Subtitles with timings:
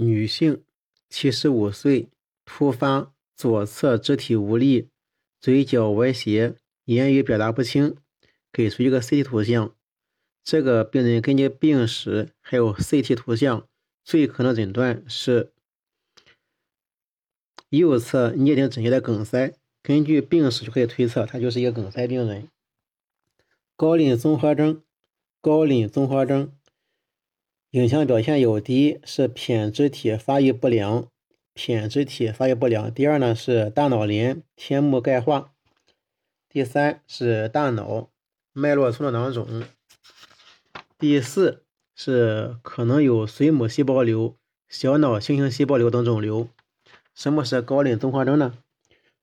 [0.00, 0.62] 女性，
[1.08, 2.08] 七十五岁，
[2.44, 4.88] 突发左侧肢体无力，
[5.40, 7.96] 嘴角歪斜，言语表达不清。
[8.52, 9.74] 给出一个 CT 图像。
[10.44, 13.66] 这个病人根据病史还有 CT 图像，
[14.04, 15.52] 最可能诊断是
[17.70, 19.52] 右侧颞顶枕叶的梗塞。
[19.82, 22.48] 根据病史就可以推测，他就是一个梗塞病人。
[23.74, 24.80] 高龄综合征，
[25.40, 26.52] 高龄综合征。
[27.72, 31.06] 影像表现有：第一是胼胝体发育不良，
[31.54, 35.50] 胼胝体发育不良；第二呢是大脑帘天幕钙化；
[36.48, 38.08] 第三是大脑
[38.54, 39.64] 脉络丛的囊肿；
[40.98, 41.62] 第四
[41.94, 44.34] 是可能有髓母细胞瘤、
[44.70, 46.48] 小脑星形细胞瘤等肿瘤。
[47.14, 48.54] 什么是高龄综合征呢？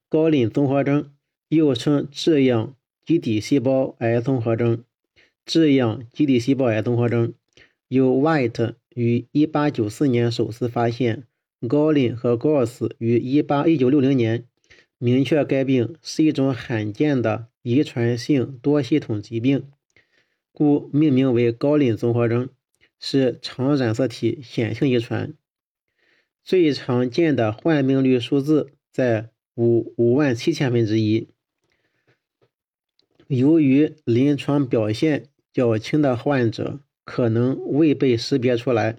[0.08, 1.12] 高龄综合征
[1.48, 4.84] 又称质样基底细胞癌综合征、
[5.44, 7.34] 质样基底细胞癌综合征。
[7.88, 11.28] 由 White 于1894年首次发现
[11.62, 14.48] ，Golin 和 Gauss 于181960年
[14.98, 19.68] 明确该病是一种罕见的遗传性多系统疾病，
[20.52, 22.50] 故命名为高龄综合征，
[23.00, 25.36] 是常染色体显性遗传。
[26.44, 31.28] 最常见的患病率数字在五五万七千分之一。
[33.28, 36.80] 由于临床表现较轻的患者。
[37.06, 38.98] 可能未被识别出来，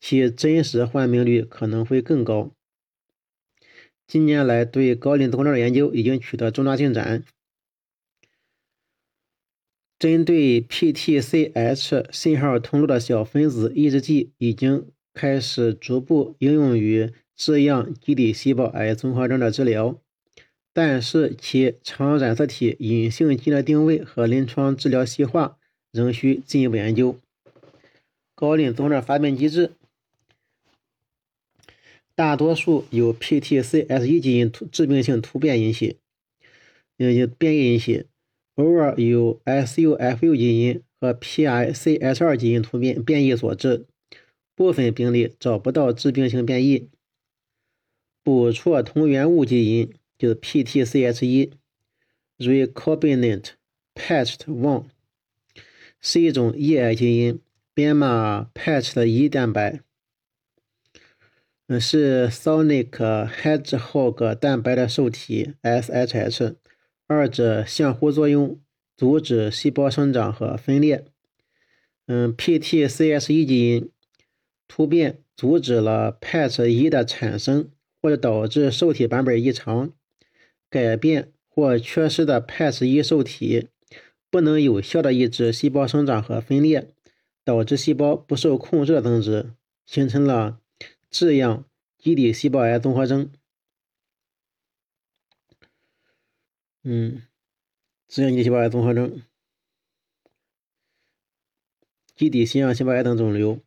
[0.00, 2.52] 其真实患病率可能会更高。
[4.06, 7.24] 近年来，对高龄综合征的研究已经取得重大进展。
[9.98, 20.00] 针对 PTCH 信号通路的小分子抑制剂已经开始逐步应用于质样基底细胞癌综合征的治疗，
[20.72, 25.58] 但是其常染色体隐性基因的定位和临床治疗细化。
[25.96, 27.18] 仍需进一步研究。
[28.34, 29.72] 高龄综合发病机制
[32.14, 35.96] 大多数由 PTCS1 基因突致病性突变引起，
[36.98, 38.04] 呃，变异引起，
[38.56, 43.86] 偶尔由 SUFU 基因和 PICH2 基因突变变异所致。
[44.54, 46.88] 部分病例找不到致病性变异。
[48.22, 51.52] 补错同源物基因就是 PTCH1
[52.38, 53.50] recombinant
[53.94, 54.84] patched one。
[56.00, 57.40] 是一种抑癌基因，
[57.74, 59.80] 编码 patch 的一蛋白，
[61.68, 66.56] 嗯，是 Sonic Hedgehog 蛋白的受体 SHH，
[67.06, 68.60] 二者相互作用，
[68.96, 71.06] 阻止细胞生长和分裂。
[72.06, 73.90] 嗯，PTCH1 基因
[74.68, 77.68] 突变阻止了 patch 一的产生，
[78.00, 79.92] 或者导致受体版本异常，
[80.70, 83.68] 改变或缺失的 patch 一受体。
[84.36, 86.92] 不能有效的抑制细胞生长和分裂，
[87.42, 89.54] 导致细胞不受控制的增殖，
[89.86, 90.60] 形成了
[91.08, 91.64] 质样
[91.96, 93.32] 基底细胞癌综合征。
[96.82, 97.22] 嗯，
[98.06, 99.22] 质样基底细胞癌综合征，
[102.14, 103.58] 基底腺样细胞癌等肿瘤。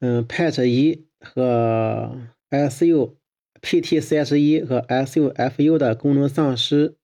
[0.00, 6.98] 嗯，PAT 一和 SU，PTC1 和 SUFU 的功能丧失。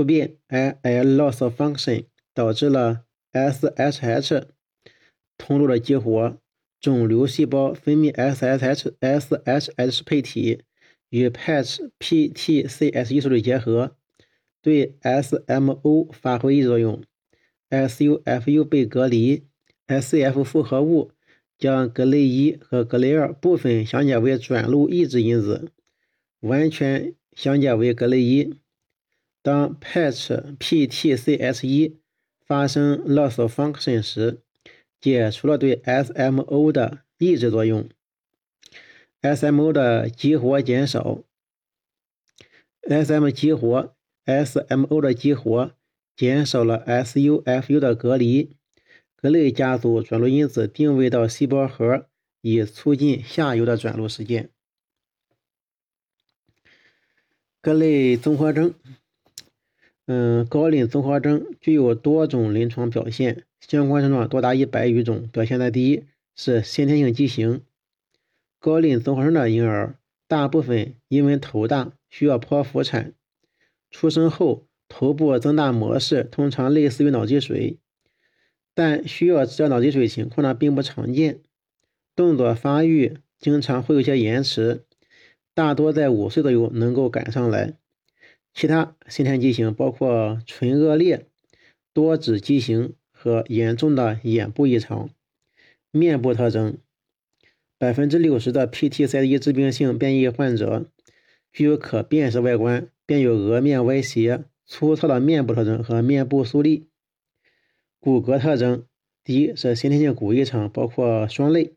[0.00, 4.44] 突变 I loss function 导致了 SHH
[5.36, 6.38] 通路的激活，
[6.80, 10.62] 肿瘤细胞分泌 SHH SHH 配体
[11.10, 13.94] 与 patch PTCH1 受体结合，
[14.62, 17.02] 对 SMO 发挥作用
[17.68, 19.44] ，SUFU 被隔离
[19.86, 21.10] S C F 复合物
[21.58, 25.70] 将格雷一和格雷二部分相解为转录抑制因子，
[26.40, 28.54] 完全相解为格雷一。
[29.42, 31.96] 当 patch PTCH1
[32.44, 34.42] 发生 loss function 时，
[35.00, 37.88] 解除了对 SMO 的抑制作用
[39.22, 41.22] ，SMO 的激活减少
[42.82, 43.96] ，SM 激活
[44.26, 45.72] SMO 的激活
[46.14, 48.56] 减少了 SUFU 的隔离，
[49.16, 52.08] 各类家族转录因子定位到细胞核，
[52.42, 54.50] 以促进下游的转录实践。
[57.62, 58.74] 格雷综合征。
[60.12, 65.28] 嗯，高龄综合征具有多种临床表现，相关症状多达一百余种。
[65.32, 66.02] 表现的第一
[66.34, 67.62] 是先天性畸形。
[68.58, 69.94] 高龄综合征的婴儿
[70.26, 73.12] 大部分因为头大需要剖腹产，
[73.88, 77.78] 出生后头部增大模式通常类似于脑积水，
[78.74, 81.38] 但需要治疗脑积水情况呢并不常见。
[82.16, 84.82] 动作发育经常会有些延迟，
[85.54, 87.74] 大多在五岁左右能够赶上来。
[88.52, 91.26] 其他先天畸形包括唇腭裂、
[91.92, 95.08] 多指畸形和严重的眼部异常。
[95.92, 96.78] 面部特征：
[97.78, 100.90] 百分之六十的 PTC 致病性变异患者
[101.52, 106.88] 具有可辨识外观，便有额面歪斜、粗糙的面部特征和面部竖立。
[107.98, 108.84] 骨骼特征：
[109.24, 111.74] 第一是先天性骨异常，包括双肋、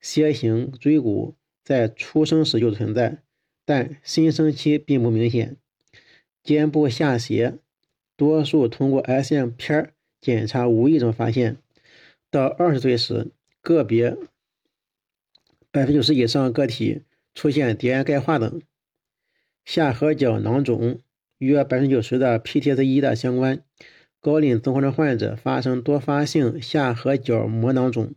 [0.00, 3.22] 楔形椎骨，在出生时就存在，
[3.64, 5.56] 但新生期并不明显。
[6.42, 7.58] 肩部下斜，
[8.16, 11.56] 多数通过 X 线片检查无意中发现。
[12.30, 13.30] 到二十岁时，
[13.60, 14.16] 个别。
[15.70, 17.02] 百分之九十以上个体
[17.34, 18.60] 出现蝶癌钙化等，
[19.64, 21.00] 下颌角囊肿
[21.38, 23.62] 约百分之九十的 PTS1 的相关，
[24.20, 28.12] 高龄综合征患者发生多发性下颌角膜囊肿，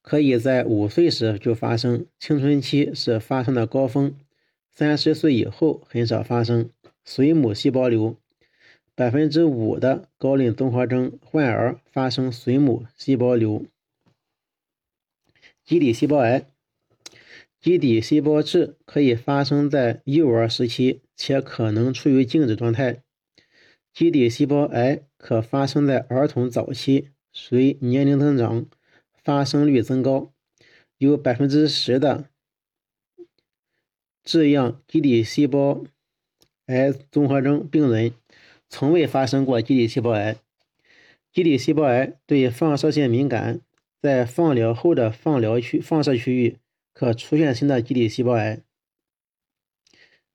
[0.00, 4.14] 可以在五岁时就发生，青春期是发生的高峰，
[4.70, 6.70] 三十岁以后很少发生。
[7.10, 8.18] 髓母细胞瘤，
[8.94, 13.64] 百分之五的高龄综合征患儿发生髓母细胞瘤。
[15.64, 16.44] 基底细胞癌，
[17.58, 23.02] 基底细胞质可以发生在幼儿时期，且可能处于静止状态。
[23.94, 28.66] 基底细胞癌可发生在儿童早期，随年龄增长，
[29.24, 30.34] 发生率增高。
[30.98, 32.28] 有百分之十的
[34.22, 35.86] 这样基底细胞
[36.68, 38.14] 癌综合征病人
[38.70, 40.36] 从未发生过基底细胞癌。
[41.32, 43.60] 基底细胞癌对放射线敏感。
[44.00, 46.58] 在放疗后的放疗区放射区域
[46.92, 48.60] 可出现新的基底细胞癌，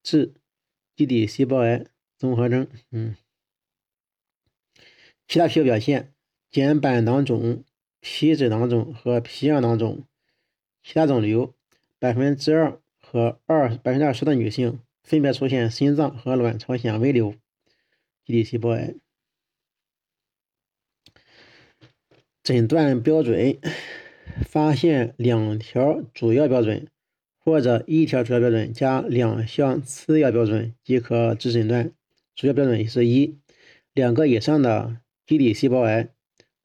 [0.04, 0.34] 致
[0.98, 1.86] 基底细胞癌
[2.18, 2.68] 综合征。
[2.92, 3.16] 嗯，
[5.30, 6.12] 其他皮肤表现：
[6.52, 7.64] 睑板囊肿、
[8.02, 10.04] 皮脂囊肿和皮样囊肿。
[10.84, 11.54] 其他肿瘤，
[11.98, 17.36] 百分之二和二百分之二十的女性分别出现心脏和卵巢纤维瘤、
[18.26, 18.96] 基底细胞癌。
[22.42, 23.58] 诊断标准：
[24.46, 26.88] 发现两条主要标准，
[27.38, 31.92] 或者一条主要标准加两项次要标准即可治诊断。
[32.36, 33.38] 主要标准是一，
[33.94, 36.10] 两个以上的基底细胞癌，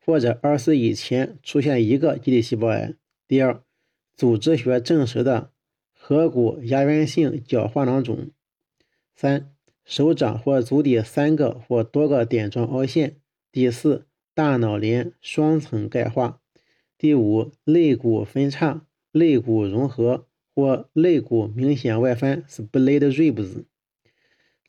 [0.05, 2.95] 或者二十岁以前出现一个基底细胞癌。
[3.27, 3.63] 第二，
[4.17, 5.53] 组织学证实的
[6.09, 8.31] 颌骨牙源性角化囊肿。
[9.15, 9.53] 三，
[9.85, 13.17] 手掌或足底三个或多个点状凹陷。
[13.53, 14.07] 第四。
[14.33, 16.41] 大脑帘双层钙化。
[16.97, 23.65] 第五，肋骨分叉、肋骨融合或肋骨明显外翻 （split ribs）。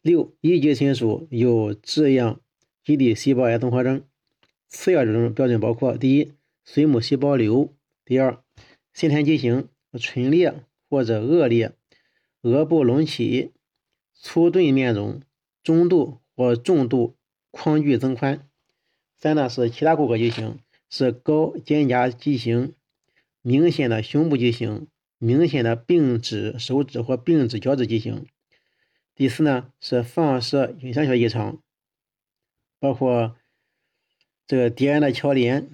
[0.02, 2.42] 六，一级亲属有这样
[2.84, 4.04] 基底细胞癌综合征。
[4.68, 6.34] 次要征标准包括：第一，
[6.66, 7.70] 水母细胞瘤；
[8.04, 8.44] 第二，
[8.92, 11.74] 先天畸形、唇裂或者恶劣、
[12.42, 13.52] 额部隆起、
[14.14, 15.22] 粗钝面容、
[15.64, 17.16] 中度或重度
[17.52, 18.50] 眶距增宽。
[19.16, 20.60] 三呢是其他骨骼畸形，
[20.90, 22.74] 是高肩胛畸形、
[23.42, 24.88] 明显的胸部畸形、
[25.18, 28.26] 明显的并指手指或并指脚趾畸形。
[29.16, 31.62] 第四呢是放射影像学异常，
[32.80, 33.36] 包括
[34.48, 35.70] 这个蝶癌的桥连、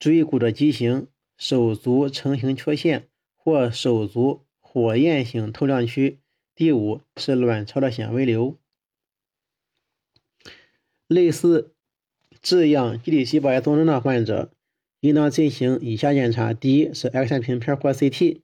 [0.00, 1.06] 椎骨的畸形、
[1.38, 3.08] 手足成型缺陷
[3.50, 6.20] 或手足火焰型透亮区。
[6.54, 8.56] 第五是卵巢的纤维瘤，
[11.08, 11.74] 类似。
[12.40, 14.52] 这样基底细胞癌综合征的患者
[15.00, 18.42] 应当进行以下检查：第一是 X 线平片或 CT，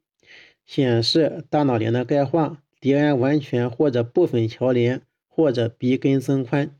[0.66, 6.70] 显示大脑帘的钙化，蝶癌完全或者部分桥连或者鼻根增宽；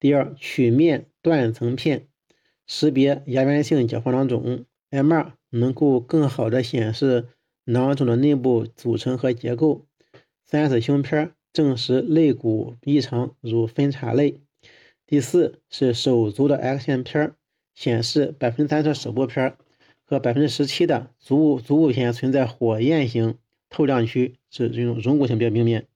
[0.00, 2.08] 第二，曲面断层片
[2.66, 7.28] 识别牙源性角化囊肿，MR 能够更好的显示
[7.70, 9.84] 囊肿的内部组成和结构；
[10.42, 14.40] 三是胸片证实肋骨异常，如分叉肋。
[15.06, 17.34] 第四是手足的 X 线片
[17.74, 19.56] 显示百分之三十手部片
[20.02, 23.36] 和百分之十七的足部足部片存在火焰型
[23.68, 25.86] 透亮区，是这种溶骨性病病变。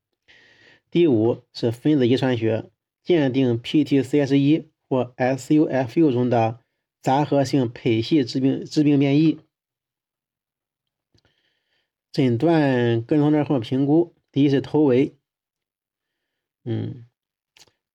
[0.90, 2.66] 第五是分子遗传学
[3.02, 6.58] 鉴定 PTCS1 或 SUFU 中的
[7.00, 9.38] 杂合性胚系致病致病变异。
[12.12, 15.16] 诊断个人综合征评估，第一是头围，
[16.64, 17.06] 嗯，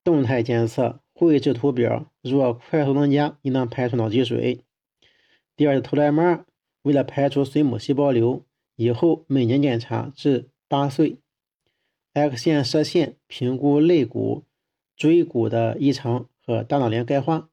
[0.04, 1.02] 动态监测。
[1.20, 4.64] 绘制图表，若快速增加，应当排除脑积水。
[5.56, 6.44] 第二是头戴 MR，
[6.84, 8.46] 为了排除水母细胞瘤，
[8.76, 11.18] 以后每年检查至八岁。
[12.14, 14.46] X 线射线评估肋骨、
[14.96, 17.50] 椎骨的异常和大脑帘钙化。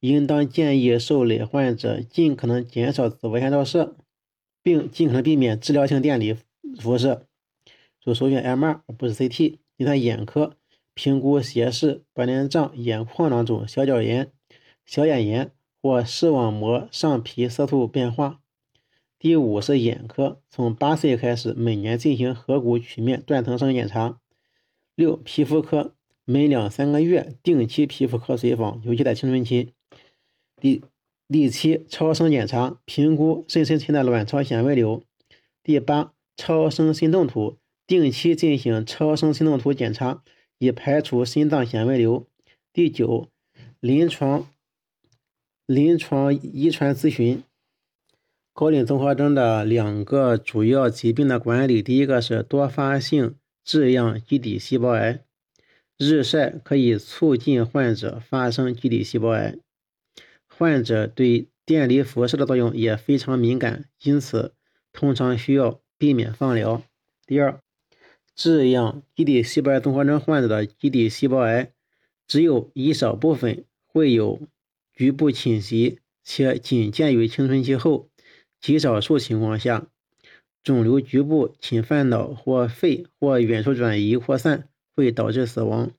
[0.00, 3.96] 应当建议受累患者尽可能减少紫外线照射，
[4.66, 6.34] 并尽可能避免治疗性电离
[6.80, 7.24] 辐射。
[8.00, 9.58] 就首选 MR 而不是 CT。
[9.76, 10.56] 第三，眼科。
[10.92, 14.32] 评估斜视、白内障、眼眶囊肿、小角炎、
[14.84, 18.40] 小眼炎或视网膜上皮色素变化。
[19.20, 24.18] 第五是眼科，从八岁开始每年进行颌骨曲面断层声检查。
[24.96, 25.94] 六、皮肤科，
[26.24, 29.74] 每两三个月定期皮肤科随访，尤其在青春期。
[30.60, 30.82] 第
[31.28, 35.02] 第七，超声检查，评估妊娠期的卵巢纤维瘤。
[35.62, 40.22] 第八，超声心动图，定期进行超声心动图检查，
[40.58, 42.28] 以排除心脏纤维瘤。
[42.72, 43.28] 第九，
[43.80, 44.48] 临床
[45.66, 47.42] 临床遗传咨询。
[48.52, 55.20] 高龄综合征的两个主要疾病的管理，第一个是多发性质样基底细胞癌，
[55.98, 59.56] 日晒可以促进患者发生基底细胞癌，
[60.58, 64.54] 患者对电离辐射的作用也非常敏感，因此
[64.92, 66.82] 通常需要避免放疗。
[67.26, 67.60] 第二，
[68.34, 71.72] 质样基底细胞综合征患者的基底细胞癌
[72.26, 74.40] 只有一少部分会有
[74.94, 78.08] 局部侵袭，且仅见于青春期后。
[78.58, 79.86] 极少数情况下，
[80.64, 85.92] 肿瘤局部侵犯脑或肺或远处转移扩散会导致死亡。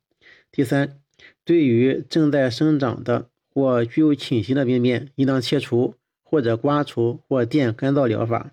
[0.51, 0.99] 第三，
[1.45, 8.51] 对于正在生长的或具有侵袭的病变，应当切除或者刮除或电干燥疗法。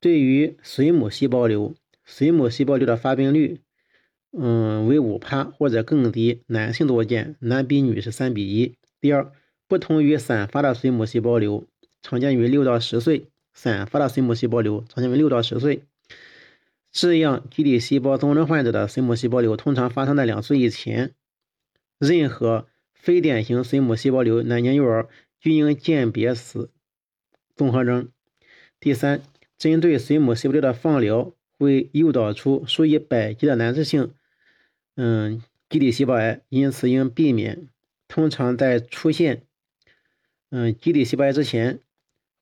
[0.00, 1.74] 对于髓母细胞瘤，
[2.08, 3.60] 髓母细胞瘤的发病率，
[4.32, 8.74] 嗯，为五帕或者更低，男性多见，男比女是三比一。
[9.02, 9.30] 第二，
[9.68, 11.66] 不同于散发的髓母细胞瘤。
[12.00, 15.82] 常见于六到十岁，散发的髓母细胞瘤常见于六到十岁。
[16.90, 21.12] 这样基底细胞综合征患者的髓母细胞瘤通常发生在两岁以前。
[21.98, 22.66] 任何
[23.00, 25.08] 非典型髓母细胞瘤男婴幼儿
[25.40, 26.70] 均应鉴别死
[27.56, 28.08] 综合征。
[28.78, 29.22] 第三，
[29.58, 34.12] 针对髓母细胞瘤的放疗会诱导出数以百计的难治性
[34.96, 37.68] 嗯基底细胞癌，因此应避免。
[38.06, 39.42] 通常在出现
[40.50, 41.80] 嗯基底细胞癌之前。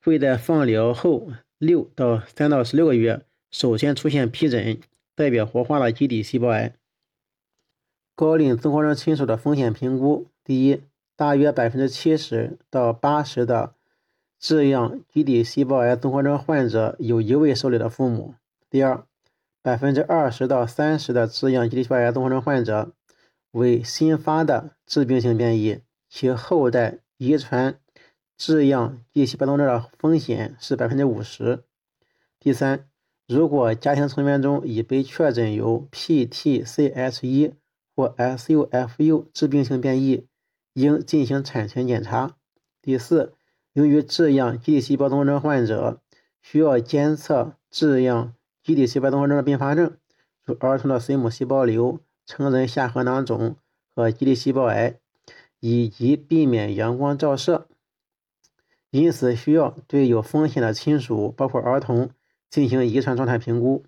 [0.00, 4.80] 会在放疗后六到三到十六个月，首先出现皮疹，
[5.14, 6.72] 代表活化的基底细胞癌。
[8.14, 10.80] 高龄综合征亲属的风险评估：第一，
[11.14, 13.74] 大约百分之七十到八十的
[14.40, 18.32] 质样基底细胞癌综合征患者有一位受理的父母；
[18.70, 19.04] 第二，
[19.60, 22.94] 百分之二十到三十的质样基底细胞癌综合征患者
[23.50, 27.78] 为新发的致病性变异，其后代遗传。
[28.38, 31.64] 质样基底细胞综合征的风险是百分之五十。
[32.40, 32.88] 第三，
[33.26, 37.52] 如果家庭成员中已被确诊有 PTCH1
[37.94, 40.27] 或 SUFU 致病性变异，
[40.78, 42.36] 应进行产前检查。
[42.80, 43.34] 第四，
[43.72, 46.00] 由于质样基底细胞综合征患者
[46.40, 49.96] 需要监测质样基底细胞综合征的并发症，
[50.44, 53.56] 如儿童的髓母细胞瘤、成人下颌囊肿
[53.94, 54.94] 和基底细胞癌，
[55.58, 57.66] 以及避免阳光照射。
[58.90, 62.10] 因此，需要对有风险的亲属，包括儿童，
[62.48, 63.84] 进行遗传状态评估。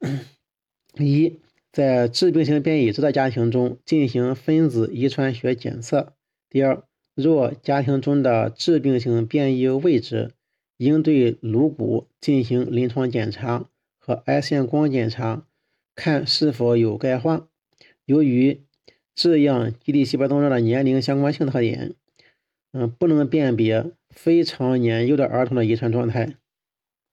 [0.96, 1.38] 一，
[1.72, 6.14] 在致病性变异已知的家庭中进行分子遗传学检测。
[6.48, 6.82] 第二，
[7.14, 10.32] 若家庭中的致病性变异未知，
[10.76, 13.66] 应对颅骨进行临床检查
[13.98, 15.46] 和 X 线光检查，
[15.94, 17.48] 看是否有钙化。
[18.04, 18.60] 由于
[19.14, 21.94] 这样基底细胞综合征的年龄相关性特点。
[22.72, 26.36] 嗯，不能辨别非常年幼的儿童的遗传状态。